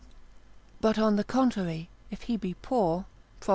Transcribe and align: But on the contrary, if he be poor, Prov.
But 0.81 0.97
on 0.97 1.15
the 1.15 1.23
contrary, 1.23 1.87
if 2.09 2.23
he 2.23 2.35
be 2.35 2.55
poor, 2.55 3.05
Prov. 3.39 3.49